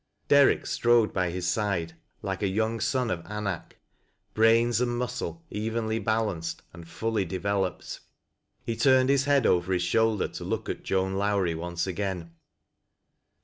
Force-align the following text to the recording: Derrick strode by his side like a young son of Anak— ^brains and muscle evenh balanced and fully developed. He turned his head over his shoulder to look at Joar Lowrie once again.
Derrick 0.27 0.65
strode 0.65 1.13
by 1.13 1.29
his 1.29 1.47
side 1.47 1.93
like 2.23 2.41
a 2.41 2.47
young 2.47 2.79
son 2.79 3.11
of 3.11 3.23
Anak— 3.27 3.77
^brains 4.35 4.81
and 4.81 4.97
muscle 4.97 5.45
evenh 5.51 6.03
balanced 6.03 6.63
and 6.73 6.87
fully 6.87 7.23
developed. 7.23 7.99
He 8.65 8.75
turned 8.75 9.09
his 9.09 9.25
head 9.25 9.45
over 9.45 9.71
his 9.73 9.83
shoulder 9.83 10.27
to 10.27 10.43
look 10.43 10.67
at 10.69 10.81
Joar 10.81 11.11
Lowrie 11.15 11.53
once 11.53 11.85
again. 11.85 12.31